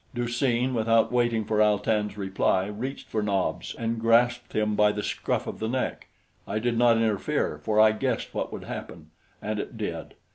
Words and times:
Du 0.15 0.27
seen, 0.27 0.73
without 0.73 1.11
waiting 1.11 1.45
for 1.45 1.61
Al 1.61 1.77
tan's 1.77 2.17
reply, 2.17 2.65
reached 2.65 3.07
for 3.07 3.21
Nobs 3.21 3.75
and 3.75 3.99
grasped 3.99 4.53
him 4.53 4.73
by 4.75 4.91
the 4.91 5.03
scruff 5.03 5.45
of 5.45 5.59
the 5.59 5.69
neck. 5.69 6.07
I 6.47 6.57
did 6.57 6.75
not 6.75 6.97
interfere, 6.97 7.59
for 7.63 7.79
I 7.79 7.91
guessed 7.91 8.33
what 8.33 8.51
would 8.51 8.63
happen; 8.63 9.11
and 9.43 9.59
it 9.59 9.77
did. 9.77 10.15